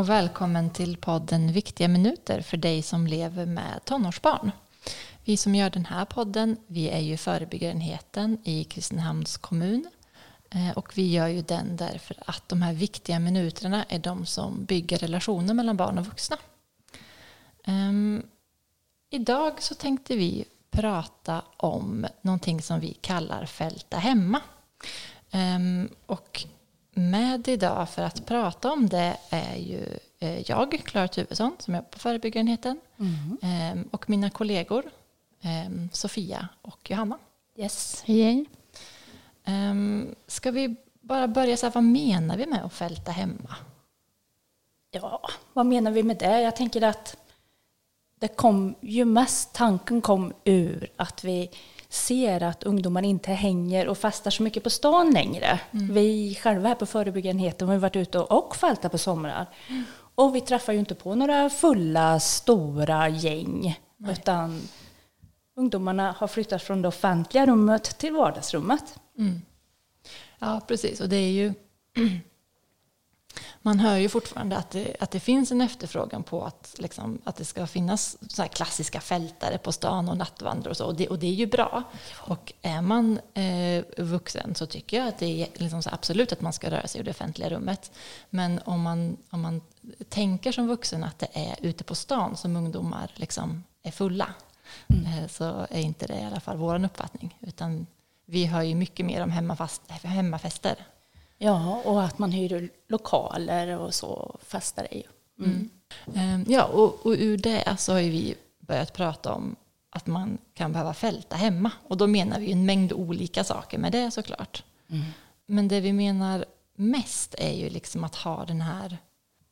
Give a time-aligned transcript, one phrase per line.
[0.00, 4.50] och välkommen till podden Viktiga minuter för dig som lever med tonårsbarn.
[5.24, 9.90] Vi som gör den här podden, vi är ju förebyggarenheten i Kristinehamns kommun
[10.50, 14.64] eh, och vi gör ju den därför att de här viktiga minuterna är de som
[14.64, 16.36] bygger relationer mellan barn och vuxna.
[17.66, 18.22] Um,
[19.10, 24.40] idag så tänkte vi prata om någonting som vi kallar Fälta hemma.
[25.32, 26.46] Um, och
[27.00, 31.88] med idag för att prata om det är ju eh, jag, Klara Tuvesson, som jobbar
[31.88, 33.38] på förebyggarenheten mm.
[33.42, 34.90] Ehm, och mina kollegor
[35.42, 37.18] ehm, Sofia och Johanna.
[37.56, 38.46] Yes, hej hej.
[39.44, 43.56] Ehm, ska vi bara börja så här, vad menar vi med att fälta hemma?
[44.90, 46.40] Ja, vad menar vi med det?
[46.40, 47.16] Jag tänker att
[48.18, 51.50] det kom ju mest, tanken kom ur att vi
[51.90, 55.60] ser att ungdomar inte hänger och fastar så mycket på stan längre.
[55.72, 55.94] Mm.
[55.94, 59.46] Vi själva här på förebyggarenheten har varit ute och, och fältat på somrar.
[59.68, 59.84] Mm.
[60.14, 63.80] Och vi träffar ju inte på några fulla, stora gäng.
[63.96, 64.12] Nej.
[64.12, 64.60] Utan
[65.56, 68.98] ungdomarna har flyttat från det offentliga rummet till vardagsrummet.
[69.18, 69.42] Mm.
[70.38, 71.00] Ja, precis.
[71.00, 71.54] Och det är ju
[73.62, 77.36] man hör ju fortfarande att det, att det finns en efterfrågan på att, liksom, att
[77.36, 80.86] det ska finnas så klassiska fältare på stan och nattvandrare och så.
[80.86, 81.82] Och det, och det är ju bra.
[82.12, 86.52] Och är man eh, vuxen så tycker jag att det är liksom absolut att man
[86.52, 87.92] ska röra sig i det offentliga rummet.
[88.30, 89.60] Men om man, om man
[90.08, 94.34] tänker som vuxen att det är ute på stan som ungdomar liksom är fulla
[94.88, 95.04] mm.
[95.06, 97.38] eh, så är inte det i alla fall vår uppfattning.
[97.40, 97.86] Utan
[98.26, 100.76] vi hör ju mycket mer om hemmafast, hemmafester
[101.42, 105.02] Ja, och att man hyr lokaler och så festar det ju.
[105.44, 105.70] Mm.
[106.14, 106.44] Mm.
[106.48, 109.56] Ja, och, och ur det så har vi börjat prata om
[109.90, 111.70] att man kan behöva fälta hemma.
[111.88, 114.64] Och då menar vi en mängd olika saker med det såklart.
[114.88, 115.04] Mm.
[115.46, 118.98] Men det vi menar mest är ju liksom att ha den här,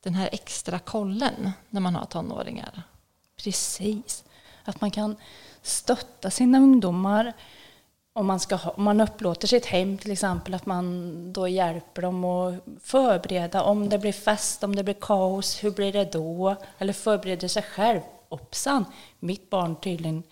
[0.03, 2.82] den här extra kollen när man har tonåringar.
[3.37, 4.25] Precis.
[4.65, 5.16] Att man kan
[5.62, 7.32] stötta sina ungdomar
[8.19, 12.03] om man, ska ha, om man upplåter sitt hem till exempel, att man då hjälper
[12.03, 16.57] dem att förbereda om det blir fest, om det blir kaos, hur blir det då?
[16.78, 18.01] Eller förbereder sig själv.
[18.28, 18.84] Hoppsan,
[19.19, 20.23] mitt barn tydligen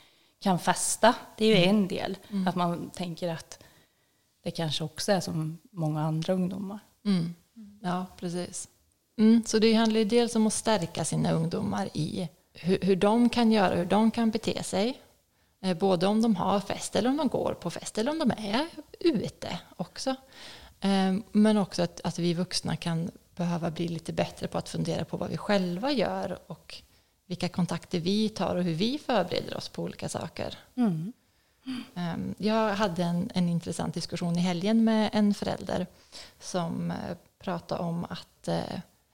[0.40, 1.14] kan festa.
[1.36, 1.76] Det är ju mm.
[1.76, 2.16] en del.
[2.30, 2.48] Mm.
[2.48, 3.62] Att man tänker att
[4.44, 6.78] det kanske också är som många andra ungdomar.
[7.04, 7.34] Mm.
[7.82, 8.68] Ja, precis.
[9.18, 13.28] Mm, så det handlar ju dels om att stärka sina ungdomar i hur, hur de
[13.28, 15.00] kan göra, hur de kan bete sig
[15.60, 18.66] både om de har fest eller om de går på fest eller om de är
[19.00, 20.10] ute också.
[20.80, 25.04] Eh, men också att, att vi vuxna kan behöva bli lite bättre på att fundera
[25.04, 26.82] på vad vi själva gör och
[27.26, 30.58] vilka kontakter vi tar och hur vi förbereder oss på olika saker.
[30.76, 31.12] Mm.
[31.94, 32.34] Mm.
[32.38, 35.86] Jag hade en, en intressant diskussion i helgen med en förälder
[36.40, 38.48] som eh, pratade om att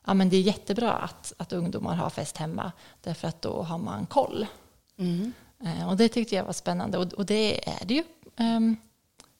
[0.06, 3.78] ja, men det är jättebra att, att ungdomar har fest hemma därför att då har
[3.78, 4.46] man koll.
[4.98, 5.32] Mm.
[5.64, 8.04] Eh, och det tyckte jag var spännande och, det är det ju
[8.36, 8.76] um,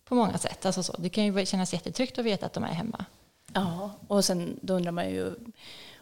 [0.04, 0.66] på många sätt.
[0.66, 3.04] Alltså så, det kan ju kännas jättetryggt att veta att de är hemma.
[3.52, 5.34] Ja, och sen då undrar man ju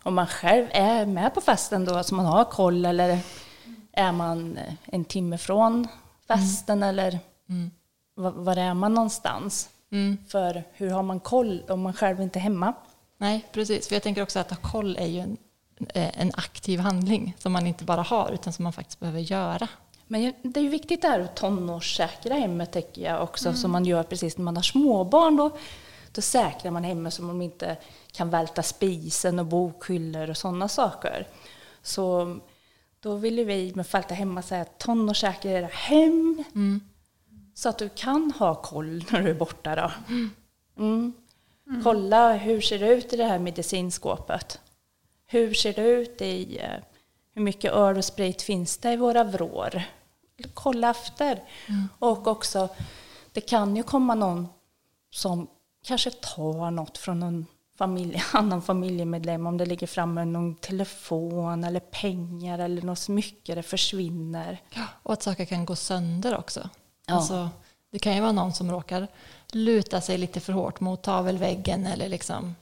[0.03, 3.19] om man själv är med på festen då, alltså man har koll eller
[3.93, 5.89] är man en timme från
[6.29, 6.89] festen mm.
[6.89, 7.71] eller mm.
[8.15, 9.71] Var, var, är man någonstans?
[9.93, 10.19] Mm.
[10.29, 12.75] För hur har man koll om man själv inte är hemma?
[13.19, 13.89] Nej, precis.
[13.89, 15.37] För jag tänker också att ha koll är ju en,
[15.89, 19.69] eh, en aktiv handling som man inte bara har utan som man faktiskt behöver göra.
[20.11, 23.57] Men det är ju viktigt det här att tonårssäkra hemmet tycker jag också, mm.
[23.57, 25.37] som man gör precis när man har småbarn.
[25.37, 25.51] Då,
[26.13, 27.77] då säkrar man hemmet så man inte
[28.13, 31.27] kan välta spisen och bokhyllor och sådana saker.
[31.83, 32.39] Så
[33.01, 36.45] då vill vi med Fälta hemma säga att tonårssäkra era hem.
[36.55, 36.81] Mm.
[37.55, 39.77] Så att du kan ha koll när du är borta.
[39.77, 39.93] Då.
[40.09, 40.31] Mm.
[40.79, 41.13] mm.
[41.83, 44.61] Kolla hur ser det ut i det här medicinskåpet.
[45.27, 46.85] Hur ser det ut i eh,
[47.35, 49.83] hur mycket öl och sprit finns det i våra vrår?
[50.55, 51.43] Kolla efter.
[51.69, 51.89] Mm.
[51.99, 52.69] Och också,
[53.33, 54.49] det kan ju komma någon
[55.11, 55.49] som
[55.85, 57.47] kanske tar något från någon
[57.79, 63.63] familj, annan familjemedlem, om det ligger framme någon telefon eller pengar eller något smycke, det
[63.63, 64.61] försvinner.
[65.03, 66.69] Och att saker kan gå sönder också.
[67.07, 67.15] Ja.
[67.15, 67.51] Alltså,
[67.91, 69.09] det kan ju vara någon som råkar
[69.53, 72.55] luta sig lite för hårt mot tavelväggen eller liksom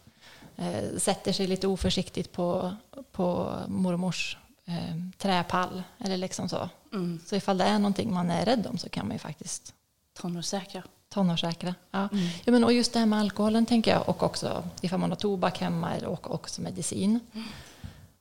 [0.57, 2.77] eh, sätter sig lite oförsiktigt på,
[3.13, 6.69] på mormors eh, träpall eller liksom så.
[6.93, 7.21] Mm.
[7.27, 9.75] Så ifall det är någonting man är rädd om så kan man ju faktiskt
[10.21, 10.83] tonårssäkra.
[11.09, 12.09] Tonårssäkra, ja.
[12.13, 12.29] Mm.
[12.45, 15.17] ja men, och just det här med alkoholen tänker jag och också ifall man har
[15.17, 17.21] tobak hemma och också medicin.
[17.33, 17.47] Mm.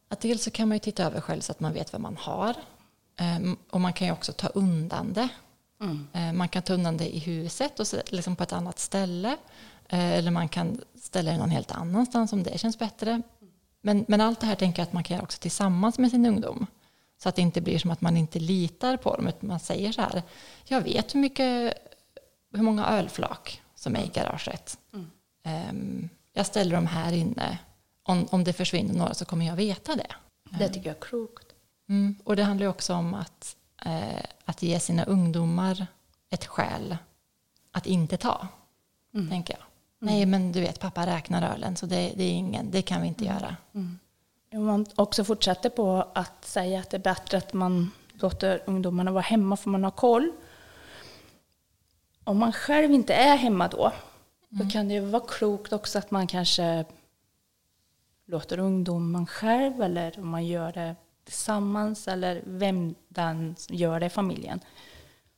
[0.09, 2.17] Att dels så kan man ju titta över själv så att man vet vad man
[2.17, 2.55] har.
[3.21, 5.29] Um, och man kan ju också ta undan det.
[5.81, 6.07] Mm.
[6.15, 9.37] Uh, man kan ta undan det i huset och så, liksom på ett annat ställe.
[9.93, 13.21] Uh, eller man kan ställa det någon helt annanstans om det känns bättre.
[13.81, 16.25] Men, men allt det här tänker jag att man kan göra också tillsammans med sin
[16.25, 16.67] ungdom.
[17.17, 19.27] Så att det inte blir som att man inte litar på dem.
[19.27, 20.23] Utan man säger så här,
[20.65, 21.73] jag vet hur, mycket,
[22.53, 24.77] hur många ölflak som är i garaget.
[24.93, 25.11] Mm.
[25.43, 27.57] Ehm, jag ställer dem här inne.
[28.03, 30.11] Om, om det försvinner några så kommer jag veta det.
[30.59, 31.47] Det tycker jag är klokt.
[31.89, 32.15] Mm.
[32.23, 33.55] Och det handlar också om att,
[33.85, 35.87] eh, att ge sina ungdomar
[36.29, 36.97] ett skäl
[37.71, 38.47] att inte ta,
[39.13, 39.29] Mm.
[39.29, 39.63] tänker jag.
[39.99, 43.07] Nej, men du vet, pappa räknar ölen, så det, det är ingen, det kan vi
[43.07, 43.55] inte göra.
[44.51, 49.11] Om man också fortsätter på att säga att det är bättre att man låter ungdomarna
[49.11, 50.31] vara hemma för man har koll.
[52.23, 53.93] Om man själv inte är hemma då,
[54.49, 56.85] då kan det ju vara klokt också att man kanske
[58.25, 64.09] låter ungdomen själv eller om man gör det tillsammans eller vem den gör det i
[64.09, 64.59] familjen.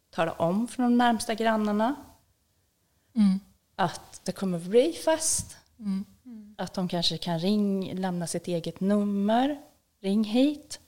[0.10, 1.96] Tala om för de närmsta grannarna
[3.16, 3.40] Mm.
[3.76, 5.58] att det kommer bli fest.
[5.80, 6.06] Mm.
[6.58, 9.62] Att de kanske kan ring, lämna sitt eget nummer.
[10.02, 10.80] Ring hit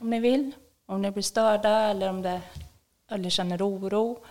[0.00, 0.52] om ni vill.
[0.86, 2.40] Om ni blir störda eller om det,
[3.10, 4.24] eller känner oro.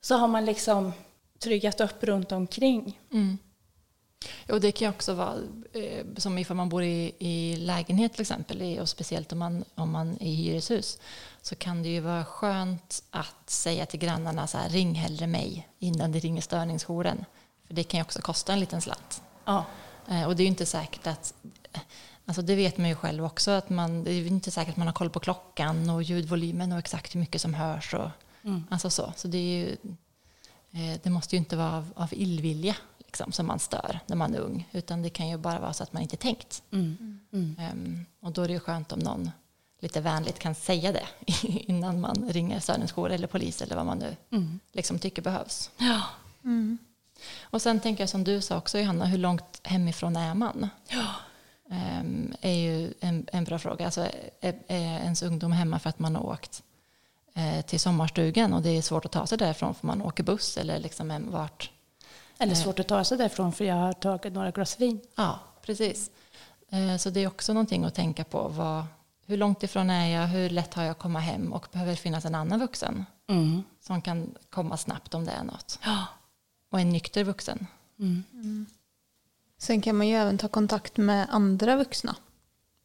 [0.00, 0.92] Så har man liksom
[1.38, 3.00] tryggat upp runt omkring.
[3.12, 3.38] Mm.
[4.48, 5.34] Och det kan ju också vara
[5.72, 9.92] eh, som ifall man bor i, i lägenhet till exempel, och speciellt om man, om
[9.92, 10.98] man är i hyreshus,
[11.42, 15.68] så kan det ju vara skönt att säga till grannarna så här, ring hellre mig
[15.78, 17.24] innan det ringer störningsjouren.
[17.66, 19.22] För det kan ju också kosta en liten slant.
[19.44, 19.64] Ja.
[20.08, 21.34] Eh, och det är ju inte säkert att,
[22.26, 24.76] alltså det vet man ju själv också, att man, det är ju inte säkert att
[24.76, 27.94] man har koll på klockan och ljudvolymen och exakt hur mycket som hörs.
[27.94, 28.08] Och,
[28.70, 29.12] Alltså så.
[29.16, 29.76] Så det är ju,
[30.72, 34.34] eh, det måste ju inte vara av, av illvilja liksom, som man stör när man
[34.34, 36.62] är ung, utan det kan ju bara vara så att man inte tänkt.
[36.70, 37.20] Mm.
[37.32, 37.56] Mm.
[37.60, 39.30] Ehm, och då är det ju skönt om någon
[39.80, 41.06] lite vänligt kan säga det
[41.46, 44.60] innan man ringer störningsjour eller polis eller vad man nu Mm.
[44.72, 45.70] liksom tycker behövs.
[45.78, 46.02] Ja.
[47.42, 50.68] Och sen tänker jag som du sa också Johanna, hur långt hemifrån är man?
[50.88, 51.06] Ja.
[51.70, 53.84] Ehm, är ju en, en bra fråga.
[53.84, 54.00] Alltså,
[54.40, 56.62] är, är ens ungdom hemma för att man har åkt
[57.34, 60.56] eh, till sommarstugan och det är svårt att ta sig därifrån för man åker buss
[60.56, 61.70] eller liksom en, vart?
[62.38, 65.00] Eller svårt att ta sig därifrån för jag har tagit några glas vin.
[65.14, 66.10] Ja, precis.
[66.70, 68.48] Eh, så det är också någonting att tänka på.
[68.48, 68.84] Vad,
[69.26, 70.26] hur långt ifrån är jag?
[70.26, 71.52] Hur lätt har jag att komma hem?
[71.52, 73.62] Och behöver det finnas en annan vuxen Mm.
[73.80, 75.78] som kan komma snabbt om det är något?
[75.84, 76.04] Ja.
[76.74, 77.66] Och en nykter vuxen.
[77.98, 78.66] Mm.
[79.58, 82.16] Sen kan man ju även ta kontakt med andra vuxna.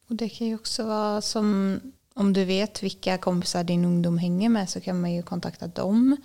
[0.08, 1.80] Och det kan ju också vara som
[2.14, 6.16] om du vet vilka kompisar din ungdom hänger med så kan man ju kontakta dem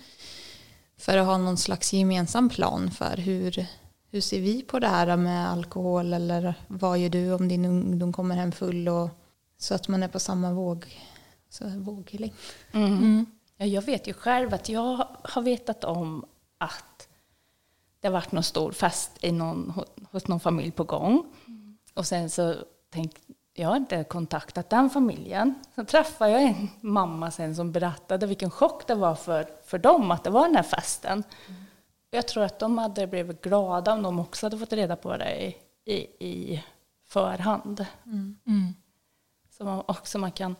[0.96, 3.66] för att ha någon slags gemensam plan för hur,
[4.10, 8.12] hur ser vi på det här med alkohol eller vad gör du om din ungdom
[8.12, 9.10] kommer hem full och
[9.58, 10.98] så att man är på samma våg,
[11.48, 12.34] så våglängd.
[12.72, 13.26] Mm.
[13.56, 16.24] Ja, jag vet ju själv att jag har vetat om
[16.58, 17.08] att
[18.06, 19.72] det har varit någon stor fest i någon,
[20.10, 21.34] hos någon familj på gång.
[21.94, 22.54] Och sen så
[22.90, 23.20] tänkte
[23.54, 25.54] jag har inte kontaktat den familjen.
[25.74, 30.10] Så träffade jag en mamma sen som berättade vilken chock det var för, för dem
[30.10, 31.24] att det var den här festen.
[32.10, 35.46] Jag tror att de hade blivit glada om de också hade fått reda på det
[35.46, 36.64] i, i, i
[37.06, 37.86] förhand.
[38.04, 38.74] Mm.
[39.50, 40.56] Så man också man kan,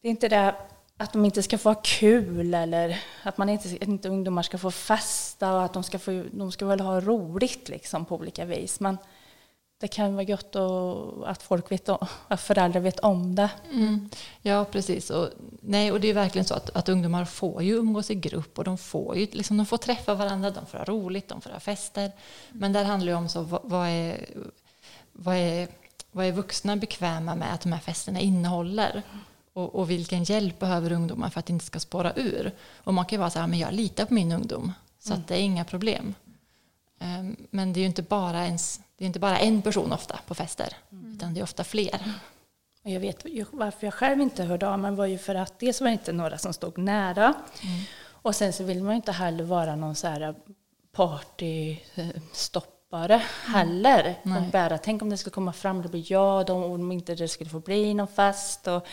[0.00, 0.54] det är inte det
[1.00, 4.70] att de inte ska få ha kul eller att man inte, inte ungdomar ska få
[4.70, 8.80] festa och att de ska, få, de ska väl ha roligt liksom på olika vis.
[8.80, 8.98] Men
[9.80, 13.50] det kan vara gott att, att folk vet om, att föräldrar vet om det.
[13.72, 14.10] Mm.
[14.42, 15.10] Ja, precis.
[15.10, 15.28] Och,
[15.60, 18.64] nej, och det är verkligen så att, att ungdomar får ju umgås i grupp och
[18.64, 21.60] de får ju liksom, de får träffa varandra, de får ha roligt, de får ha
[21.60, 22.12] fester.
[22.48, 24.26] Men där handlar det om så, vad, vad, är,
[25.12, 25.68] vad, är,
[26.12, 29.02] vad är vuxna bekväma med att de här festerna innehåller?
[29.52, 32.52] Och, och vilken hjälp behöver ungdomar för att det inte ska spåra ur?
[32.84, 35.28] Och man kan ju vara så här, men jag litar på min ungdom, så att
[35.28, 36.14] det är inga problem.
[37.00, 40.20] Ehm, Men det är ju inte bara, ens, det är inte bara en person ofta
[40.26, 40.76] på fester,
[41.14, 42.00] utan det är ofta fler.
[42.84, 45.80] Och jag vet varför jag själv inte hörde av mig var ju för att dels
[45.80, 47.34] var det inte några som stod nära.
[48.22, 50.34] Och sen så vill man ju inte heller vara någon så här
[50.92, 54.14] partystoppare heller.
[54.22, 54.38] Nej.
[54.38, 57.28] Och bara, tänk om det skulle komma fram, det blir jag, och om inte det
[57.28, 58.66] skulle få bli någon fest.
[58.66, 58.86] Och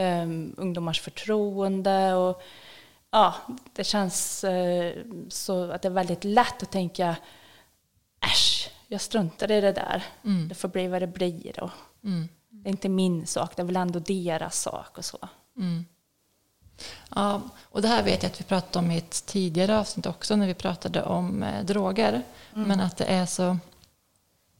[0.00, 2.14] um, ungdomars förtroende.
[2.14, 2.42] Och,
[3.10, 3.34] ja,
[3.72, 4.94] det känns eh,
[5.28, 7.16] så att det är väldigt lätt att tänka
[8.20, 10.04] äsch, jag struntar i det där.
[10.24, 10.48] Mm.
[10.48, 11.60] Det får bli vad det blir.
[11.60, 11.70] Och,
[12.04, 12.28] Mm.
[12.50, 15.18] det är inte min sak, det är väl ändå deras sak och så.
[15.56, 15.84] Mm.
[17.14, 20.36] Ja, och det här vet jag att vi pratade om i ett tidigare avsnitt också
[20.36, 22.22] när vi pratade om eh, droger.
[22.54, 23.58] Men att det är så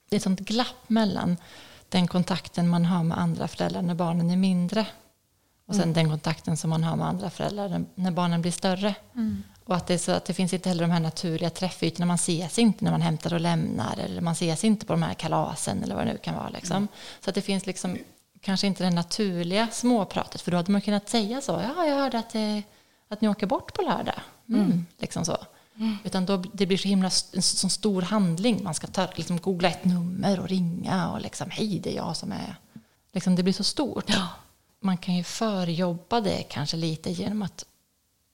[0.09, 1.37] det är ett sånt glapp mellan
[1.89, 4.87] den kontakten man har med andra föräldrar när barnen är mindre
[5.71, 8.95] och sen den kontakten som man har med andra föräldrar när- barnen blir större.
[9.65, 12.07] Och att det, så att det finns inte heller de här naturliga träffytorna.
[12.07, 13.99] Man ses inte när man hämtar och lämnar.
[13.99, 16.49] Eller man ses inte på de här kalasen eller vad det nu kan vara.
[16.49, 16.77] Liksom.
[16.77, 16.89] Mm.
[17.21, 17.99] Så att det finns liksom
[18.41, 20.41] kanske inte det naturliga småpratet.
[20.41, 21.63] För då hade man kunnat säga så.
[21.77, 22.63] Ja, jag hörde att, det,
[23.09, 24.21] att ni åker bort på lördag.
[24.49, 24.61] Mm.
[24.61, 24.87] Mm.
[24.99, 25.37] Liksom så.
[25.77, 25.97] Mm.
[26.05, 28.63] Utan då, det blir så himla en så stor handling.
[28.65, 32.17] Man ska ta, liksom, googla ett nummer och ringa och liksom, hej, det är jag
[32.17, 32.57] som är...
[33.13, 34.05] Liksom, det blir så stort.
[34.07, 34.29] Ja.
[34.81, 37.65] Man kan ju förjobba det kanske lite genom att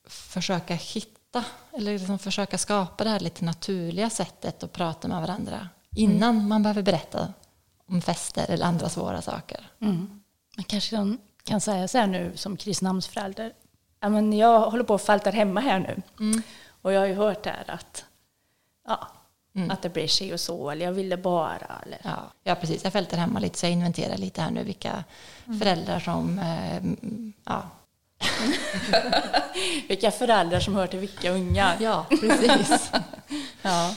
[0.08, 5.68] försöka hitta eller liksom försöka skapa det här lite naturliga sättet att prata med varandra
[5.90, 6.48] innan mm.
[6.48, 7.32] man behöver berätta
[7.86, 9.70] om fester eller andra svåra saker.
[9.80, 10.20] Mm.
[10.56, 13.52] Man kanske kan, kan säga så här nu som Kristinehamnsförälder.
[14.00, 16.02] Ja, men jag håller på att faltar hemma här nu.
[16.20, 16.42] Mm.
[16.82, 18.04] Och jag har ju hört här att,
[18.86, 19.08] ja,
[19.56, 19.70] mm.
[19.70, 21.82] att det blir sig och så, eller jag ville bara.
[21.86, 21.98] Eller.
[22.02, 22.84] Ja, ja, precis.
[22.84, 25.04] Jag fältar hemma lite, så jag inventerar lite här nu vilka
[25.46, 25.58] mm.
[25.58, 26.38] föräldrar som...
[26.38, 26.82] Eh,
[27.44, 27.62] ja.
[29.88, 31.76] vilka föräldrar som hör till vilka ungar.
[31.80, 32.90] Ja, precis.
[33.62, 33.94] ja.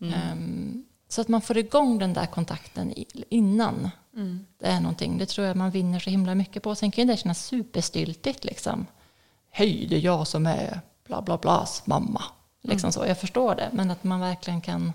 [0.00, 0.14] Mm.
[0.32, 2.94] Um, så att man får igång den där kontakten
[3.28, 4.46] innan mm.
[4.58, 5.18] det är någonting.
[5.18, 6.74] Det tror jag man vinner så himla mycket på.
[6.74, 8.86] Sen kan det kännas superstyltigt liksom.
[9.50, 12.22] Hej, det är jag som är bla bla blas mamma.
[12.62, 12.92] Liksom mm.
[12.92, 13.06] så.
[13.06, 14.92] Jag förstår det, men att man verkligen kan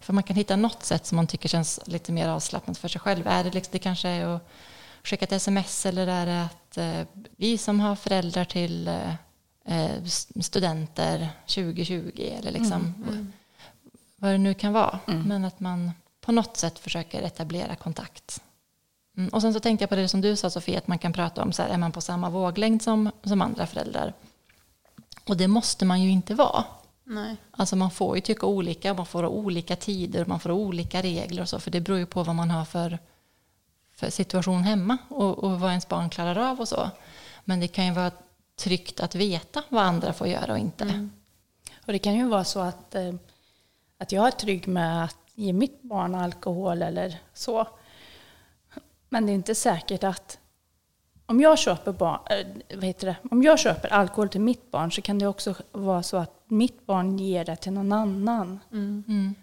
[0.00, 3.00] för man kan hitta något sätt som man tycker känns lite mer avslappnat för sig
[3.00, 3.26] själv.
[3.26, 4.48] Är det, liksom, det kanske är att
[5.02, 7.06] skicka ett sms eller är det att eh,
[7.36, 9.14] vi som har föräldrar till eh,
[9.64, 10.04] eh
[10.40, 13.08] studenter 2020 eller liksom mm.
[13.08, 13.32] Mm.
[14.16, 14.98] vad det nu kan vara.
[15.06, 15.22] Mm.
[15.22, 18.42] Men att man på något sätt försöker etablera kontakt.
[19.16, 19.28] Mm.
[19.28, 21.42] Och sen så tänkte jag på det som du sa Sofie, att man kan prata
[21.42, 24.12] om så här, är man på samma våglängd som, som andra föräldrar?
[25.28, 26.64] Och det måste man ju inte vara.
[27.04, 27.36] Nej.
[27.50, 31.02] Alltså man får ju tycka olika, man får ha olika tider, man får ha olika
[31.02, 32.98] regler och så, för det beror ju på vad man har för,
[33.94, 36.90] för situation hemma och, och vad ens barn klarar av och så.
[37.44, 38.10] Men det kan ju vara
[38.56, 40.84] tryggt att veta vad andra får göra och inte.
[40.84, 41.10] Mm.
[41.86, 43.14] Och det kan ju vara så att, eh,
[43.98, 47.68] att jag är trygg med att ge mitt barn alkohol eller så.
[49.08, 50.38] Men det är inte säkert att
[51.26, 53.16] om jag, köper barn, äh, vad heter det?
[53.30, 56.86] om jag köper alkohol till mitt barn så kan det också vara så att mitt
[56.86, 58.60] barn ger det till någon annan.
[58.72, 59.04] Mm.
[59.08, 59.34] Mm.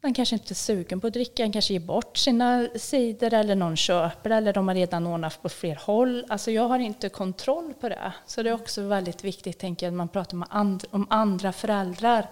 [0.00, 3.54] Den kanske inte är sugen på att dricka, den kanske ger bort sina sidor eller
[3.54, 6.24] någon köper eller de har redan ordnat på fler håll.
[6.28, 8.12] Alltså jag har inte kontroll på det.
[8.26, 11.52] Så det är också väldigt viktigt, tänker jag, när man pratar med and om andra
[11.52, 12.26] föräldrar.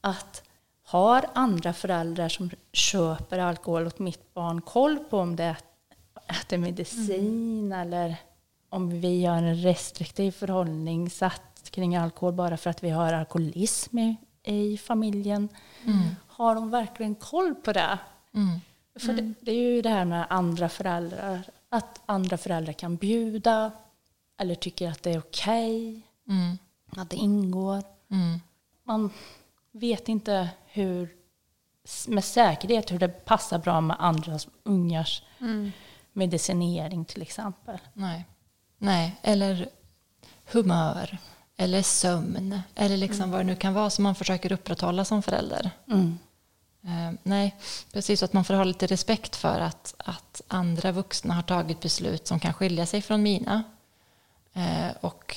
[0.00, 0.42] Att
[0.84, 5.56] har andra föräldrar som köper alkohol åt mitt barn koll på om det
[6.30, 7.80] äter medicin mm.
[7.80, 8.16] eller
[8.68, 14.16] om vi har en restriktiv förhållningssätt kring alkohol bara för att vi har alkoholism i,
[14.42, 15.48] i familjen.
[15.84, 15.98] Mm.
[16.26, 17.98] Har de verkligen koll på det?
[18.34, 18.60] Mm.
[18.98, 21.42] För det, det, är ju det här med andra föräldrar.
[21.68, 23.70] Att andra föräldrar kan bjuda
[24.38, 25.88] eller tycker att det är okej.
[25.88, 26.02] Okay,
[26.36, 26.58] mm.
[26.96, 27.82] att det ingår.
[28.10, 28.40] Mm.
[28.84, 29.10] Man
[29.72, 31.08] vet inte hur
[32.08, 35.72] med säkerhet hur det passar bra med andras ungars mm
[36.12, 37.78] medicinering till exempel.
[37.92, 38.24] Nej,
[38.78, 39.16] Nej.
[39.22, 39.68] eller
[40.52, 41.18] humör
[41.56, 43.30] eller sömn eller liksom mm.
[43.30, 45.70] vad det nu kan vara som man försöker upprätthålla som förälder.
[45.88, 46.18] Mm.
[46.84, 47.56] Uh, nej,
[47.92, 48.22] precis.
[48.22, 52.40] Att man får ha lite respekt för att, att andra vuxna har tagit beslut som
[52.40, 53.62] kan skilja sig från mina.
[54.56, 55.36] Uh, och,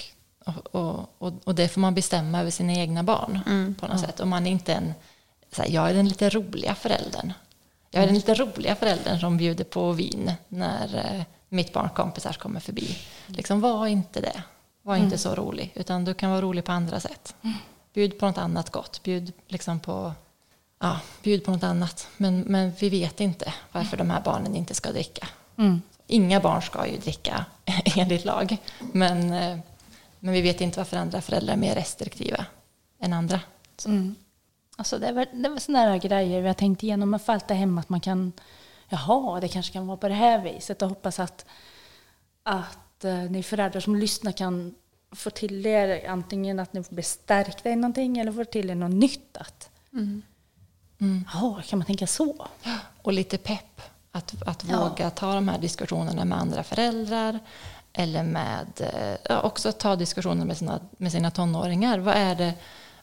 [0.71, 3.75] och, och, och, det får man bestämma över sina egna barn mm.
[3.75, 4.07] på något ja.
[4.07, 4.19] sätt.
[4.19, 4.93] Och man är inte en,
[5.51, 7.33] så här, jag är den lite roliga föräldern.
[7.93, 12.33] Jag är den lite roliga föräldern som bjuder på vin när eh, mitt barns kompisar
[12.33, 12.97] kommer förbi.
[13.27, 14.43] Liksom, var inte det.
[14.81, 15.17] Var inte mm.
[15.17, 17.35] så rolig, utan du kan vara rolig på andra sätt.
[17.93, 19.03] Bjud på något annat gott.
[19.03, 20.13] Bjud, liksom på,
[20.79, 22.07] ja, bjud på något annat.
[22.17, 25.27] Men, men vi vet inte varför de här barnen inte ska dricka.
[25.57, 25.81] Mm.
[26.07, 27.45] Inga barn ska ju dricka
[27.95, 28.57] enligt lag.
[28.79, 29.57] Men, eh,
[30.19, 32.45] men vi vet inte varför andra föräldrar är mer restriktiva
[32.99, 33.39] än andra.
[33.85, 34.15] Mm.
[34.75, 37.81] Alltså det var, det var sådana här grejer vi har tänkt igenom med Falta hemma
[37.81, 38.31] att man kan,
[38.89, 41.45] jaha, det kanske kan vara på det här viset och hoppas att,
[42.43, 44.75] att eh, ni föräldrar som lyssnar kan
[45.11, 48.91] få till er antingen att ni blir stärkta i någonting eller få till er något
[48.91, 49.37] nytt.
[49.37, 50.21] Att, mm.
[51.01, 51.25] Mm.
[51.33, 52.47] Jaha, kan man tänka så?
[53.01, 53.81] Och lite pepp.
[54.11, 54.89] Att, att ja.
[54.89, 57.39] våga ta de här diskussionerna med andra föräldrar
[57.93, 61.99] eller med, eh, ja, också ta diskussioner med sina, med sina tonåringar.
[61.99, 62.53] Vad är det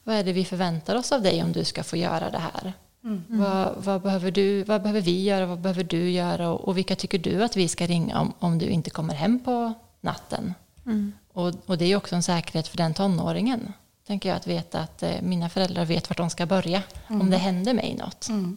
[0.04, 2.72] vad är det vi förväntar oss av dig om du ska få göra det här?
[3.04, 3.24] Mm.
[3.28, 5.46] Vad, vad, behöver du, vad behöver vi göra?
[5.46, 6.50] Vad behöver du göra?
[6.50, 9.44] Och, och vilka tycker du att vi ska ringa om, om du inte kommer hem
[9.44, 10.54] på natten?
[10.86, 11.12] Mm.
[11.32, 13.72] Och, och, det är också en säkerhet för den tonåringen.
[14.06, 17.20] Tänker jag att veta att eh, mina föräldrar vet vart de ska börja mm.
[17.20, 18.28] om det händer mig något.
[18.28, 18.56] Mm.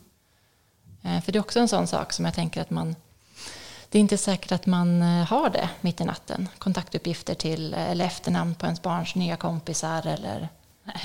[1.02, 2.96] Eh, för det är också en sån sak som jag tänker att man
[3.90, 6.50] det är inte säkert att man eh, har det mitt i natten.
[6.58, 10.50] Kontaktuppgifter till eller efternamn på ens barns nya kompisar eller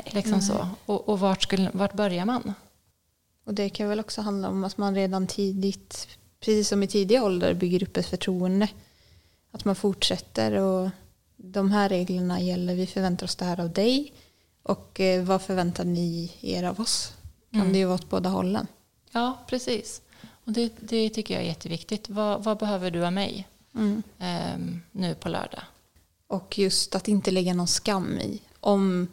[0.07, 0.69] Liksom så.
[0.87, 2.55] Och, och vart, skulle, vart börjar man?
[3.45, 6.09] Och det kan väl också handla om att man redan tidigt,
[6.41, 8.69] precis som i tidig ålder, bygger upp ett förtroende.
[9.51, 10.91] Att man fortsätter och
[11.37, 14.13] de här reglerna gäller, vi förväntar oss det här av dig.
[14.63, 17.13] Och eh, vad förväntar ni er av oss?
[17.51, 17.73] Kan Mm.
[17.73, 18.67] det ju vara åt båda hållen.
[19.13, 20.03] Ja, precis.
[20.45, 22.09] Och det, det tycker jag är jätteviktigt.
[22.09, 23.49] Vad, vad behöver du av mig
[24.19, 25.63] ehm, nu på lördag?
[26.27, 28.43] Och just att inte lägga någon skam i.
[28.61, 29.09] Om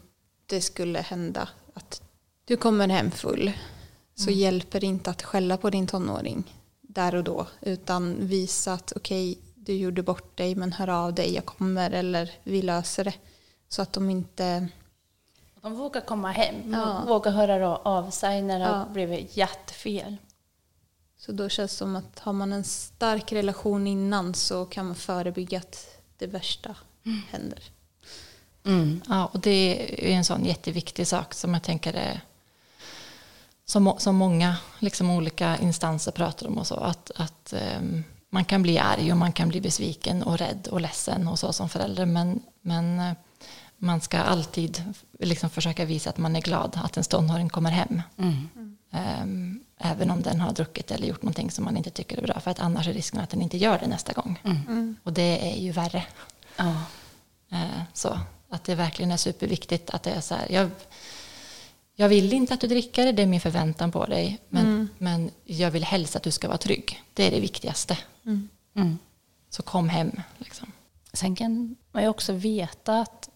[0.46, 2.02] det skulle hända att
[2.46, 3.52] du kommer hem full
[4.16, 7.48] så hjälper det inte att skälla på din tonåring där och då.
[7.62, 12.32] Utan visa att okej, du gjorde bort dig men hör av dig, jag kommer eller
[12.44, 13.14] vi löser det.
[13.68, 14.68] Så att de inte...
[15.62, 17.04] De vågar komma hem, Ja.
[17.08, 18.72] vågar höra av sig när det Ja.
[18.74, 20.18] har blivit jättefel.
[21.18, 24.96] Så då känns det som att har man en stark relation innan så kan man
[24.96, 25.88] förebygga att
[26.18, 26.76] det värsta
[27.30, 27.64] händer.
[29.10, 32.22] Ja, och det är en sån jätteviktig sak som jag tänker är
[33.66, 36.76] som, som många liksom, olika instanser pratar om och så.
[36.76, 40.82] Att, att ehm, man kan bli arg och man kan bli besviken och rädd och
[40.82, 42.06] ledsen och så som förälder.
[42.06, 43.12] Men, men eh,
[43.78, 44.84] man ska alltid
[45.20, 48.02] liksom försöka visa att man är glad att ens tonåring kommer hem.
[48.92, 52.40] Ehm, även om den har druckit eller gjort någonting som man inte tycker är bra.
[52.40, 54.40] För att annars är risken att den inte gör det nästa gång.
[55.04, 56.04] Och det är ju värre.
[56.58, 56.74] Ja.
[57.52, 58.20] Eh, Så
[58.56, 60.52] att det verkligen är superviktigt att det är så här.
[60.52, 60.70] Jag,
[61.96, 64.40] jag vill inte att du dricker, det är min förväntan på dig.
[64.50, 67.04] Men, men jag vill helst att du ska vara trygg.
[67.14, 67.98] Det är det viktigaste.
[68.26, 68.98] Mm.
[69.50, 70.22] Så kom hem.
[70.38, 70.72] Liksom.
[71.14, 73.30] Sen kan man ju också veta att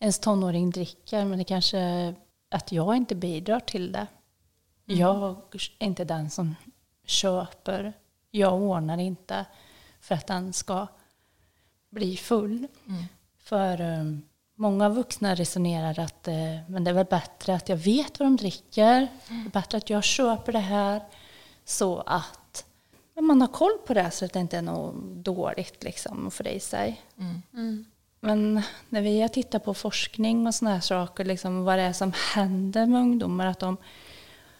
[0.00, 2.14] ens tonåring dricker, men det kanske
[2.50, 4.06] att jag inte bidrar till det.
[4.84, 5.36] Jag
[5.78, 6.54] är inte den som
[7.04, 7.92] köper.
[8.30, 9.44] Jag ordnar inte
[10.00, 10.86] för att den ska
[11.90, 12.66] bli full.
[13.46, 14.22] För um,
[14.56, 16.34] många vuxna resonerar att eh,
[16.68, 19.08] men det är väl bättre att jag vet vad de dricker.
[19.28, 21.00] Det är bättre att jag köper det här
[21.64, 22.64] så att
[23.14, 26.34] men man har koll på det så att det inte är något dåligt liksom, att
[26.34, 27.02] få det i sig.
[28.20, 31.92] Men när vi har tittat på forskning och såna här saker, liksom, vad det är
[31.92, 33.76] som händer med ungdomar, att de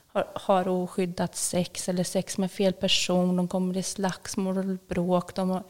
[0.07, 5.35] har, har oskyddat sex eller sex med fel person, de kommer i slagsmål och bråk,
[5.35, 5.63] de, har,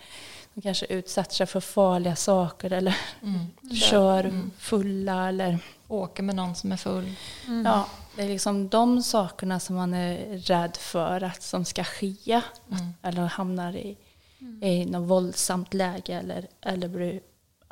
[0.56, 2.96] de kanske utsätter sig för farliga saker eller
[3.90, 7.12] kör fulla eller Åker med någon som är full.
[7.64, 12.40] Ja, det är liksom de sakerna som man är rädd för att som ska ske.
[13.02, 13.96] Eller hamnar i,
[14.62, 17.20] i något våldsamt läge eller, eller, blir,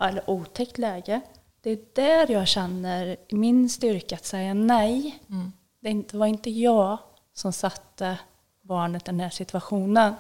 [0.00, 1.20] eller otäckt läge.
[1.62, 5.18] Det är där jag känner min styrka att säga nej.
[5.80, 6.98] Det är inte- var inte jag
[7.34, 8.18] som satte
[8.62, 10.14] barnet i den här situationen.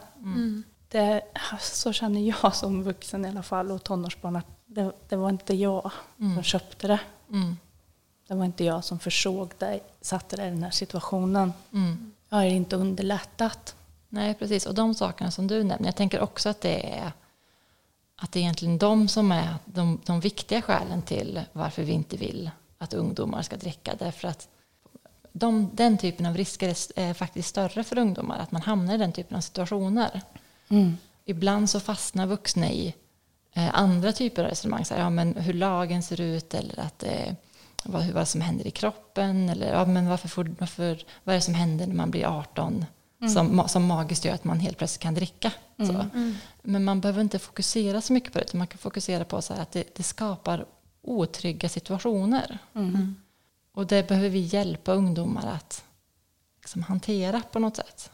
[0.94, 1.22] Det,
[1.60, 5.54] så känner jag som vuxen i alla fall och tonårsbarn att det, det var inte
[5.54, 7.00] jag som köpte det.
[7.30, 7.56] Mm.
[8.28, 11.52] Det var inte jag som försåg dig, satte dig i den här situationen.
[11.72, 12.12] Mm.
[12.28, 13.74] Jag har inte underlättat.
[14.08, 14.66] Nej, precis.
[14.66, 15.88] Och de sakerna som du nämner.
[15.88, 17.12] Jag tänker också att det är
[18.16, 22.16] att det är egentligen de som är de, de viktiga skälen till varför vi inte
[22.16, 23.94] vill att ungdomar ska dricka.
[23.98, 24.48] Därför att
[25.32, 28.38] de, den typen av risker är, är faktiskt större för ungdomar.
[28.38, 30.20] Att man hamnar i den typen av situationer.
[31.24, 32.94] Ibland så fastnar vuxna i
[33.52, 34.84] eh, andra typer av resonemang.
[34.84, 37.32] Så här, ja, men hur lagen ser ut eller att eh,
[37.84, 39.48] vad, hur- vad som händer i kroppen.
[39.48, 42.84] Eller ja, men varför får, varför, vad är det som händer när man blir 18?
[43.34, 45.52] Som, ma- som magiskt gör att man helt plötsligt kan dricka.
[45.76, 46.06] Så.
[46.62, 48.44] Men man behöver inte fokusera så mycket på det.
[48.44, 50.66] utan Man kan fokusera på så här att det, det skapar
[51.02, 52.58] otrygga situationer.
[53.74, 55.84] Och det behöver vi hjälpa ungdomar att
[56.62, 58.10] liksom hantera på något sätt.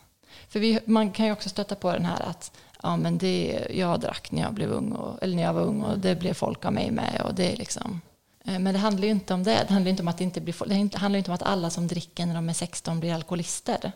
[0.48, 4.00] För vi, man kan ju också stöta på den här att ja, men det, jag
[4.00, 6.64] drack när jag, blev ung och, eller när jag var ung och det blev folk
[6.64, 7.22] av mig med.
[7.24, 8.00] Och det är liksom,
[8.44, 9.64] eh, men det handlar ju inte om det.
[9.68, 12.26] Det handlar inte om att, inte blir, det handlar inte om att alla som dricker
[12.26, 13.92] när de är 16 blir alkoholister.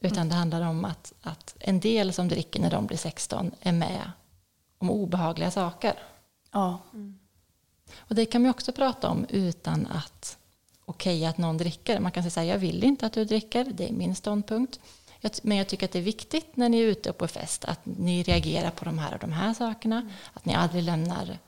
[0.00, 3.72] Utan det handlar om att, att en del som dricker när de blir 16 är
[3.72, 4.10] med
[4.78, 5.94] om obehagliga saker.
[6.52, 6.78] Ja.
[7.96, 10.38] Och det kan man också prata om utan att
[10.84, 12.00] okej att någon dricker.
[12.00, 14.80] Man kan säga så här, jag vill inte att du dricker, det är min ståndpunkt.
[15.42, 18.22] Men jag tycker att det är viktigt när ni är ute på fest att ni
[18.22, 20.10] reagerar på de här och de här sakerna.
[20.32, 21.38] Att ni aldrig lämnar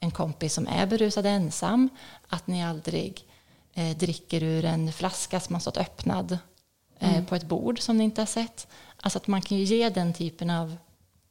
[0.00, 1.88] en kompis som är berusad ensam.
[2.28, 3.24] Att ni aldrig
[3.74, 6.38] eh, dricker ur en flaska som har stått öppnad
[6.98, 8.66] eh, på ett bord som ni inte har sett.
[8.96, 10.76] Alltså att man kan ju ge den typen av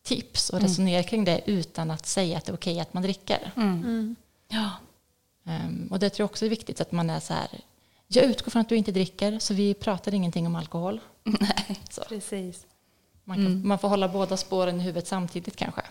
[0.03, 3.51] tips och resonera kring det utan att säga att det är okej att man dricker.
[4.47, 4.69] ja.
[5.45, 7.49] Ehm, och det tror jag också är viktigt att man är så här.
[8.07, 10.99] Jag utgår från att du inte dricker så vi pratar ingenting om alkohol.
[11.39, 12.03] Nej, Så.
[12.09, 12.65] precis.
[13.23, 15.81] Man, kan, man får hålla båda spåren i huvudet samtidigt kanske.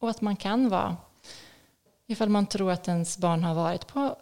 [0.00, 0.96] Och att man kan vara,
[2.06, 4.16] ifall man tror att ens barn har varit på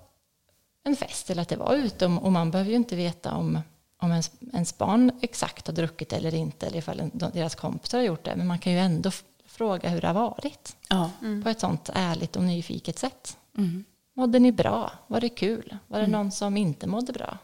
[0.84, 2.06] en fest eller att det var ute.
[2.06, 3.60] Och man behöver ju inte veta om,
[3.96, 8.04] om ens, ens barn exakt har druckit eller inte, eller ifall en- deras kompisar har
[8.04, 8.36] gjort det.
[8.36, 9.10] Men man kan ju ändå
[9.46, 11.10] fråga hur det har varit Ja.
[11.42, 13.36] på ett sånt ärligt och nyfiket sätt.
[13.56, 13.84] Mm.
[14.14, 14.92] Mådde ni bra?
[15.06, 15.76] Var det kul?
[15.86, 17.38] Var det någon som inte mådde bra?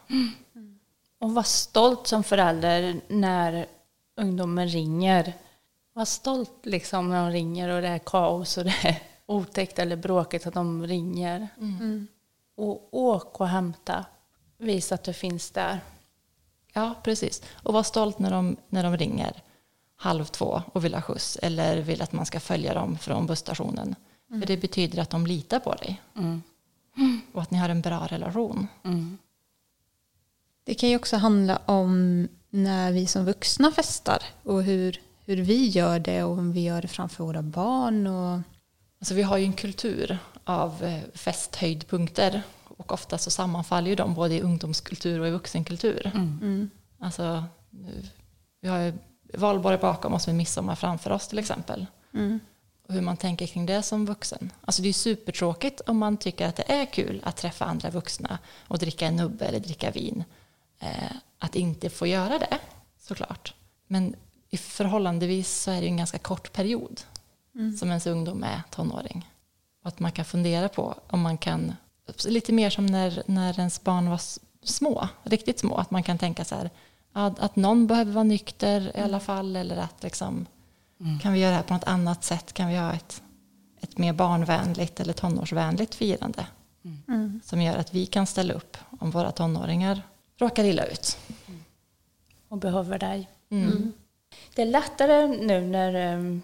[1.25, 3.65] Och var stolt som förälder när
[4.17, 5.33] ungdomen ringer.
[5.93, 9.95] Var stolt liksom när de ringer och det är kaos och det är otäckt eller
[9.95, 11.47] bråkigt att de ringer.
[12.57, 14.05] Och åk och hämta.
[14.57, 15.79] Visa att du finns där.
[16.73, 17.41] Ja, precis.
[17.53, 19.41] Och var stolt när de, när de ringer
[19.95, 23.95] halv två och vill ha skjuts eller vill att man ska följa dem från busstationen.
[24.29, 26.41] För det betyder att de litar på dig Mm.
[27.33, 28.67] och att ni har en bra relation.
[28.83, 29.17] Mm.
[30.65, 35.67] Det kan ju också handla om när vi som vuxna festar och hur, hur vi
[35.67, 38.07] gör det och om vi gör det framför våra barn.
[38.07, 38.39] Och,
[38.99, 42.41] Alltså vi har ju en kultur av eh, festhöjdpunkter
[42.77, 46.11] och ofta så sammanfaller ju de både i ungdomskultur och i vuxenkultur.
[46.15, 48.05] mm, Alltså, nu-
[48.61, 48.93] vi har ju
[49.33, 51.85] valborg bakom oss med midsommar framför oss till exempel.
[52.13, 52.39] mm,
[52.87, 54.51] Och hur man tänker kring det som vuxen.
[54.65, 58.37] Alltså det är supertråkigt om man tycker att det är kul att träffa andra vuxna
[58.67, 60.23] och dricka en nubbe eller dricka vin.
[60.79, 62.59] Eh, att inte få göra det,
[62.99, 63.53] såklart.
[63.87, 64.15] Men
[64.49, 67.01] i förhållandevis så är det en ganska kort period
[67.79, 69.29] som ens ungdom är tonåring.
[69.81, 71.73] Och att man kan fundera på om man kan,
[72.27, 74.21] lite mer som när, när ens barn var
[74.63, 76.69] små, riktigt små, att man kan tänka så här,
[77.13, 80.45] att, att någon behöver vara nykter i alla fall, eller att liksom,
[81.21, 82.53] kan vi göra det här på något annat sätt?
[82.53, 83.23] Kan vi ha ett,
[83.81, 86.47] ett mer barnvänligt eller tonårsvänligt firande?
[87.07, 90.01] mm, Som gör att vi kan ställa upp om våra tonåringar
[90.37, 91.17] råkar illa ut.
[92.47, 93.29] Och behöver dig.
[93.49, 93.93] Mm.
[94.55, 96.41] Det är lättare nu när, ehm,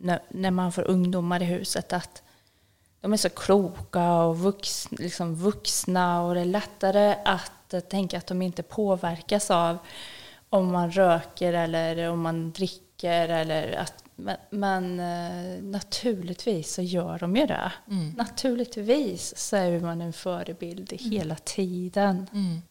[0.00, 2.22] när, när man får ungdomar i huset att
[3.00, 8.26] de är så kloka och vux, liksom vuxna och det är lättare att tänka att
[8.26, 9.78] de inte påverkas av
[10.48, 13.28] om man röker eller om man dricker.
[13.28, 17.72] Eller att, men men eh, naturligtvis så gör de ju det.
[17.90, 18.10] Mm.
[18.10, 22.26] Naturligtvis så är man en förebild hela tiden.
[22.32, 22.62] Mm.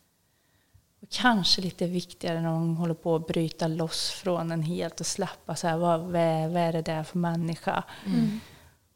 [1.05, 5.05] Och kanske lite viktigare när de håller på att bryta loss från en helt och
[5.05, 7.83] släppa så här, vad, vad, är, vad är det där för människa?
[8.05, 8.39] mm,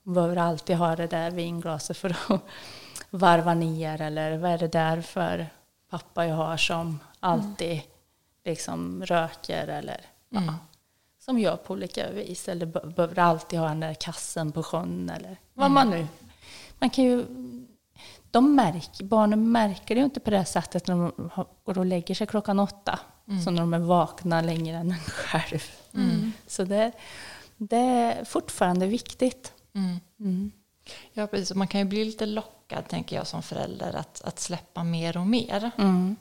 [0.03, 2.41] behöver alltid ha det där vinglaset för att
[3.09, 5.47] varva ner eller vad är det där för
[5.89, 7.81] pappa jag har som alltid
[8.45, 10.53] liksom röker eller ja, Mm.
[11.19, 15.09] som gör på olika vis eller be- behöver alltid ha den där kassen på sjön
[15.15, 16.07] eller vad man nu...
[16.79, 17.25] Man kan ju...
[18.31, 21.29] De märker, barnen märker det ju inte på det sättet när de
[21.63, 22.99] går och lägger sig klockan åtta.
[23.43, 25.63] Som när de är vakna längre än en själv.
[26.47, 26.91] Så det,
[27.57, 29.53] det är fortfarande viktigt.
[29.75, 29.99] Mm.
[30.19, 30.51] Mm.
[31.13, 31.55] Ja, precis.
[31.55, 35.27] Man kan ju bli lite lockad, tänker jag, som förälder att, att släppa mer och
[35.27, 35.71] mer.
[35.77, 36.15] Mm.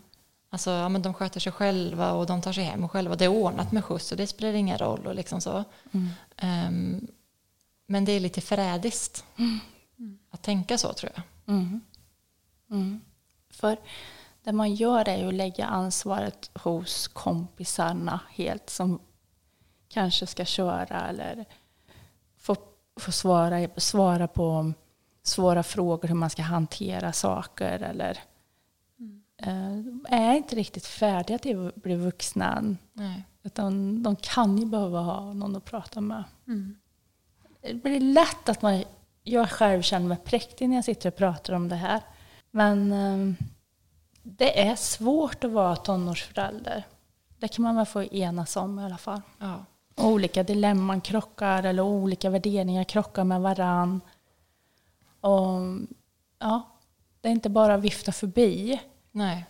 [0.50, 3.16] Alltså, ja, men de sköter sig själva och de tar sig hem själva.
[3.16, 5.06] Det är ordnat med skjuts och det spelar ingen roll.
[5.06, 5.64] Och liksom så.
[6.36, 7.06] Ehm,
[7.86, 9.24] men det är lite förrädiskt
[10.30, 11.22] att tänka så, tror jag.
[11.48, 11.80] Mm.
[12.70, 13.00] Mm.
[13.50, 13.78] För
[14.42, 19.00] det man gör är ju att lägga ansvaret hos kompisarna helt som
[19.88, 21.44] kanske ska köra eller
[22.36, 22.56] få,
[23.00, 24.72] få svara, svara på
[25.22, 28.18] svåra frågor hur man ska hantera saker eller
[29.36, 32.78] eh, är inte riktigt färdiga till att bli vuxna än.
[32.92, 33.24] Nej.
[33.42, 36.24] Utan de kan ju behöva ha någon att prata med.
[36.46, 36.76] mm,
[37.60, 38.84] Det blir lätt att man,
[39.28, 42.00] jag själv känner mig präktig när jag sitter och pratar om det här.
[42.50, 43.44] Men eh,
[44.22, 46.84] det är svårt att vara tonårsförälder.
[47.38, 49.20] Det kan man väl få enas om i alla fall.
[49.38, 49.64] Ja.
[49.96, 54.00] Olika dilemman krockar eller olika värderingar krockar med varann.
[55.20, 55.60] Och
[56.38, 56.62] ja,
[57.20, 58.80] det är inte bara att vifta förbi.
[59.10, 59.44] Nej.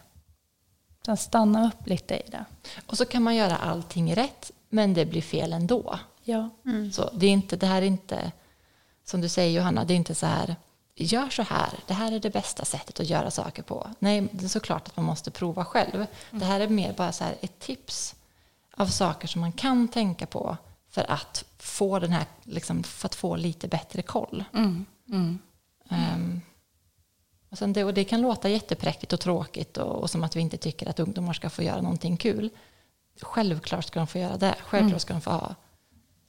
[1.03, 2.45] Utan stanna upp lite i det.
[2.87, 5.99] Och så kan man göra allting rätt, men det blir fel ändå.
[6.25, 6.49] Ja.
[6.65, 8.33] mm, Så det, är inte, det här är inte,
[9.09, 10.57] som du säger Johanna, det är inte så här,
[10.95, 13.91] gör så här, det här är det bästa sättet att göra saker på.
[13.99, 16.07] Nej, det är såklart att man måste prova själv.
[16.31, 18.15] Det här är mer bara så här ett tips
[18.75, 20.57] av saker som man kan tänka på
[20.91, 24.45] för att få den här, liksom, för att få lite bättre koll.
[24.55, 24.87] Mm.
[25.09, 25.39] Mm.
[25.91, 26.41] Ehm,
[27.49, 30.41] och, sen det, och det kan låta jättepräktigt och tråkigt och, och som att vi
[30.41, 32.51] inte tycker att ungdomar ska få göra någonting kul.
[33.21, 34.55] Självklart ska de få göra det.
[34.65, 35.55] Självklart ska de få ha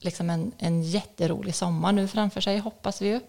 [0.00, 3.20] liksom en, en jätterolig sommar nu framför sig, hoppas vi ju.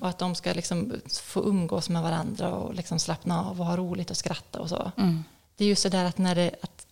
[0.00, 3.76] Och att de ska liksom få umgås med varandra och liksom slappna av och ha
[3.76, 4.92] roligt och skratta och så.
[4.96, 5.24] Mm.
[5.56, 6.86] Det är just det där att, när det, att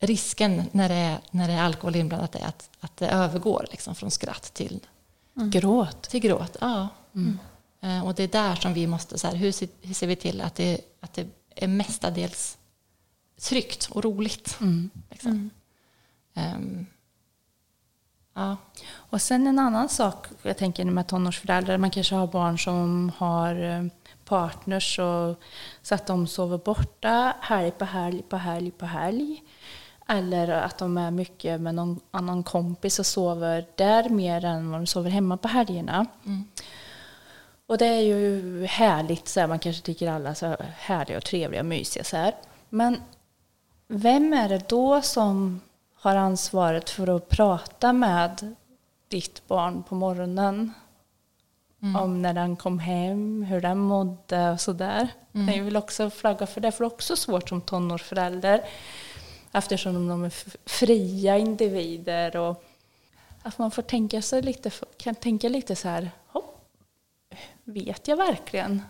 [0.00, 3.94] risken när det är, när det är alkohol inblandat är att, att det övergår liksom
[3.94, 4.80] från skratt till
[5.34, 6.02] Gråt.
[6.02, 6.88] till gråt, ja.
[7.80, 10.16] Eh, och det är där som vi måste, så här, hur, ser, hur ser vi
[10.16, 12.58] till att det, att det är mestadels
[13.40, 14.56] tryggt och roligt.
[14.60, 14.90] Mm.
[15.10, 15.50] Liksom.
[16.34, 16.86] Ehm,
[18.34, 18.56] ja.
[18.94, 23.62] Och sen en annan sak, jag tänker med tonårsföräldrar, man kanske har barn som har
[23.64, 23.84] eh,
[24.24, 25.42] partners och
[25.82, 29.42] så att de sover borta helg på helg på helg på helg.
[30.08, 34.80] Eller att de är mycket med någon annan kompis och sover där mer än vad
[34.80, 36.06] de sover hemma på helgerna.
[37.66, 41.60] Och det är ju härligt, så här, man kanske tycker alla så härliga och trevliga
[41.60, 42.34] och mysiga så här.
[42.68, 43.00] Men
[43.88, 45.60] vem är det då som
[46.02, 48.54] har ansvaret för att prata med
[49.08, 50.72] ditt barn på morgonen?
[52.00, 55.08] Om när den kom hem, hur den mådde och sådär.
[55.32, 55.56] Mm.
[55.56, 58.64] Jag vill också flagga för det, för det är också svårt som tonårsförälder.
[59.52, 60.32] Eftersom de är
[60.68, 62.64] fria individer och
[63.42, 66.64] att man får tänka sig lite, kan tänka lite så här, hopp,
[67.64, 68.82] vet jag verkligen?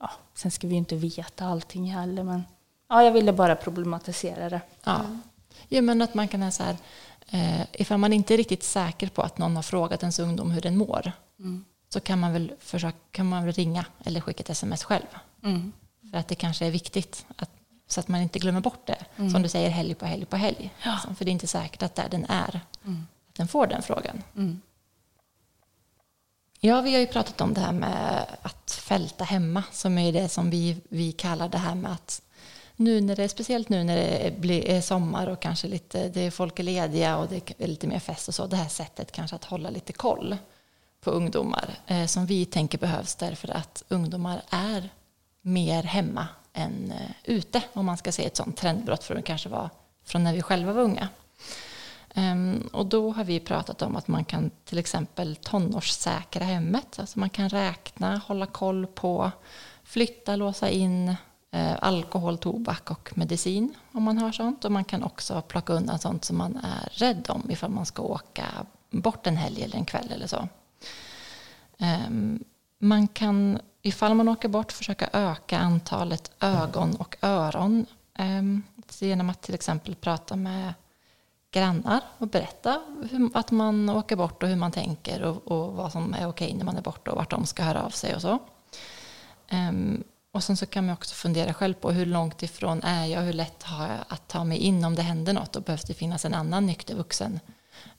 [0.00, 2.44] Ja, sen ska vi ju inte veta allting heller, men
[2.88, 4.60] ja, jag ville bara problematisera det.
[4.84, 5.00] Ja.
[5.68, 6.76] Jo, men att man kan ha så här,
[7.30, 10.60] eh, ifall man inte är riktigt säker på att någon har frågat ens ungdom hur
[10.60, 11.12] den mår,
[11.88, 15.06] så kan man väl försöka, kan man väl ringa eller skicka ett sms själv.
[15.44, 15.72] Mm.
[16.10, 17.50] För att det kanske är viktigt, att,
[17.86, 19.04] så att man inte glömmer bort det.
[19.30, 20.72] Som du säger, helg på helg på helg.
[20.84, 22.60] Liksom, för det är inte säkert att där den är,
[23.28, 24.22] att den får den frågan.
[24.36, 24.60] Mm.
[26.60, 30.28] Ja, vi har ju pratat om det här med att fälta hemma, som är det
[30.28, 32.22] som vi, vi kallar det här med att
[32.76, 36.30] nu när det, speciellt nu när det blir är sommar och kanske lite, det är
[36.30, 39.36] folk är lediga och det är lite mer fest och så, det här sättet kanske
[39.36, 40.36] att hålla lite koll
[41.00, 44.88] på ungdomar eh, som vi tänker behövs därför att ungdomar är
[45.40, 49.70] mer hemma än eh, ute, om man ska se ett sånt trendbrott från, kanske var
[50.04, 51.08] från när vi själva var unga.
[52.16, 56.98] Um, och då har vi pratat om att man kan till exempel tonårssäkra hemmet.
[56.98, 59.30] Alltså man kan räkna, hålla koll på,
[59.84, 61.16] flytta, låsa in
[61.54, 64.64] Eh, alkohol, tobak och medicin om man har sånt.
[64.64, 68.02] Och man kan också plocka undan sånt som man är rädd om ifall man ska
[68.02, 68.44] åka
[68.90, 70.48] bort en helg eller en kväll eller så.
[71.78, 72.44] Ehm,
[72.78, 78.62] man kan, ifall man åker bort, försöka öka antalet ögon och öron ehm,
[78.98, 80.74] genom att till exempel prata med
[81.50, 85.92] grannar och berätta hur, att man åker bort och hur man tänker och, och vad
[85.92, 88.22] som är okej när man är borta och vart de ska höra av sig och
[88.22, 88.38] så.
[89.48, 93.20] Ehm, och sen så kan man också fundera själv på hur långt ifrån är jag,
[93.20, 95.94] hur lätt har jag att ta mig in om det händer något och behövs det
[95.94, 97.40] finnas en annan nykter vuxen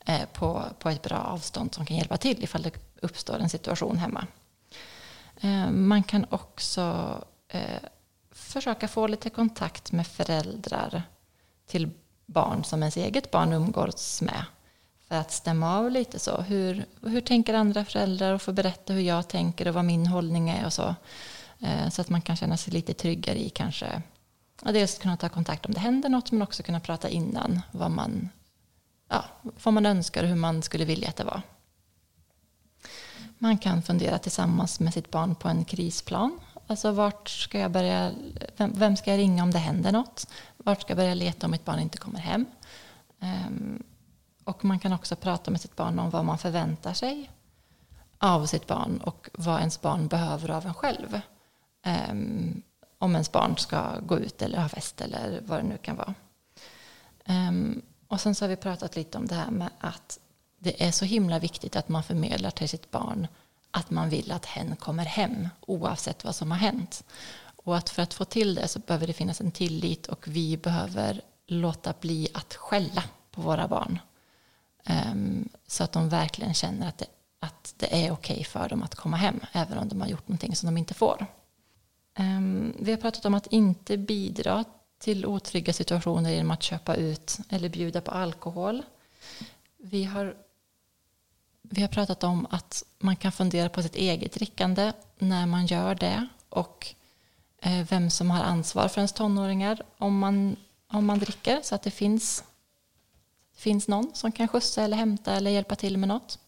[0.05, 2.71] eh, på, på ett bra avstånd som kan hjälpa till ifall det
[3.01, 4.27] uppstår en situation hemma.
[5.41, 7.15] Eh, man kan också
[7.47, 7.79] eh,
[8.31, 11.03] försöka få lite kontakt med föräldrar
[11.67, 11.89] till
[12.25, 14.45] barn som ens eget barn umgås med.
[15.07, 16.41] För att stämma av lite så.
[16.41, 20.49] Hur, hur tänker andra föräldrar och få berätta hur jag tänker och vad min hållning
[20.49, 20.95] är och så.
[21.59, 24.01] Eh, så att man kan känna sig lite tryggare i kanske
[24.63, 27.91] ja, dels kunna ta kontakt om det händer något men också kunna prata innan vad
[27.91, 28.29] man,
[29.09, 29.25] ja,
[29.63, 31.41] vad man önskar och hur man skulle vilja att det var.
[33.37, 36.39] Man kan fundera tillsammans med sitt barn på en krisplan.
[36.67, 38.11] Alltså vart ska jag börja,
[38.57, 40.27] vem, vem ska jag ringa om det händer något?
[40.57, 42.45] Vart ska jag börja leta om mitt barn inte kommer hem?
[43.19, 43.83] Ehm,
[44.43, 47.31] och man kan också prata med sitt barn om vad man förväntar sig
[48.17, 51.21] av sitt barn och vad ens barn behöver av en själv
[51.85, 52.61] um,
[52.97, 56.13] om ens barn ska gå ut eller ha fest eller vad det nu kan vara.
[57.27, 60.19] Um, och sen så har vi pratat lite om det här med att
[60.59, 63.27] det är så himla viktigt att man förmedlar till sitt barn
[63.71, 67.03] att man vill att hen kommer hem oavsett vad som har hänt.
[67.55, 70.57] Och att för att få till det så behöver det finnas en tillit och vi
[70.57, 73.99] behöver låta bli att skälla på våra barn.
[75.11, 77.05] Um, så att de verkligen känner att det,
[77.39, 80.55] att det är okej för dem att komma hem även om de har gjort någonting
[80.55, 81.25] som de inte får.
[82.15, 84.63] Ehm, vi har pratat om att inte bidra
[84.97, 88.83] till otrygga situationer genom att köpa ut eller bjuda på alkohol.
[89.77, 90.35] Vi har,
[91.61, 95.95] vi har pratat om att man kan fundera på sitt eget drickande när man gör
[95.95, 96.95] det och
[97.61, 100.55] eh, vem som har ansvar för ens tonåringar om man,
[100.87, 102.43] om man dricker så att det finns,
[103.55, 106.39] finns någon som kan skjutsa eller hämta eller hjälpa till med något.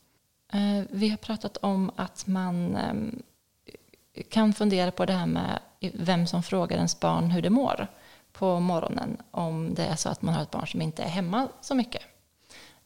[0.54, 3.24] Eh, Vi har pratat om att man ehm,
[4.24, 5.60] kan fundera på det här med
[5.94, 7.88] vem som frågar ens barn hur det mår
[8.34, 11.48] på morgonen om det är så att man har ett barn som inte är hemma
[11.62, 12.02] så mycket.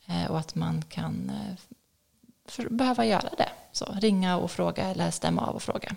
[0.06, 1.56] Eh, och att man kan eh,
[2.48, 3.50] för, behöva göra det.
[3.72, 5.96] Så, ringa och fråga eller stämma av och fråga.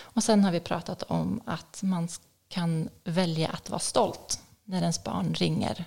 [0.00, 2.08] Och sen har vi pratat om att man
[2.48, 5.84] kan välja att vara stolt när ens barn ringer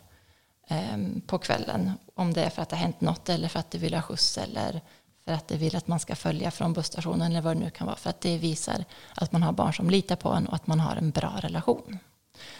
[0.68, 1.92] eh, på kvällen.
[2.16, 4.02] Om det är för att det har hänt något eller för att det vill ha
[4.02, 4.82] skjuts eller
[5.26, 7.88] för att det vill att man ska följa från busstationen eller vad det nu kan
[7.88, 7.98] vara.
[7.98, 8.86] För att det visar
[9.16, 12.00] att man har barn som litar på en och att man har en bra relation.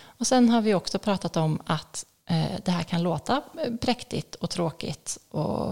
[0.02, 4.36] Och sen har vi också pratat om att eh, det här kan låta eh, präktigt
[4.36, 5.72] och tråkigt och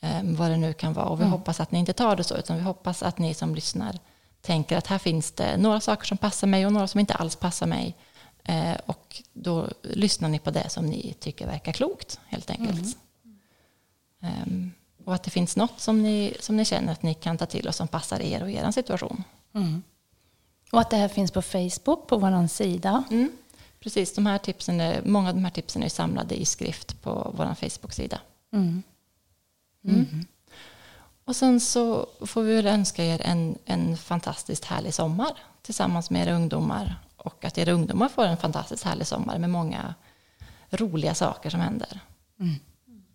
[0.00, 1.06] eh, vad det nu kan vara.
[1.06, 3.54] Och vi hoppas att ni inte tar det så, utan vi hoppas att ni som
[3.54, 3.98] lyssnar
[4.40, 7.36] tänker att här finns det några saker som passar mig och några som inte alls
[7.36, 7.96] passar mig.
[8.44, 12.96] Eh, och då lyssnar ni på det som ni tycker verkar klokt, helt enkelt.
[14.22, 14.72] Ehm,
[15.08, 17.68] och att det finns något som ni, som ni känner att ni kan ta till
[17.68, 19.24] och som passar er och er situation.
[20.72, 23.04] Och att det här finns på Facebook, på vår sida.
[23.10, 23.32] Mm.
[23.80, 27.32] Precis, de här tipsen är, många av de här tipsen är samlade i skrift på
[27.36, 28.20] vår Facebook-sida.
[28.52, 28.82] Mm.
[31.24, 36.22] Och sen så får vi väl önska er en, en fantastiskt härlig sommar tillsammans med
[36.28, 36.94] era ungdomar.
[37.16, 39.94] Och att era ungdomar får en fantastiskt härlig sommar med många
[40.70, 42.00] roliga saker som händer.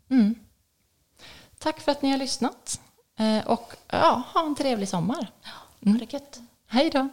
[0.10, 0.36] Mm.
[1.63, 2.82] Tack för att ni har lyssnat.
[3.19, 5.28] Eh, Och ja, ha en trevlig sommar.
[5.86, 6.39] Ha det gött.
[6.67, 7.10] Hej då!